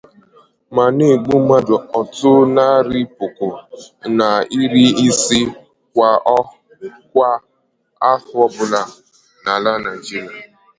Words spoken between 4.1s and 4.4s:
na